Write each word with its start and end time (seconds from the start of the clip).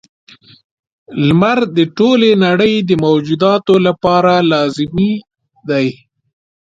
•لمر 1.27 1.59
د 1.77 1.79
ټولې 1.97 2.31
نړۍ 2.45 2.75
د 2.89 2.91
موجوداتو 3.05 3.73
لپاره 3.87 4.33
لازمي 4.51 5.13
دی. 5.69 5.87